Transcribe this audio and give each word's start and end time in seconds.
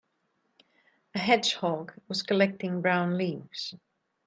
A 1.13 1.19
hedgehog 1.19 1.93
was 2.07 2.23
collecting 2.23 2.81
brown 2.81 3.19
leaves. 3.19 3.75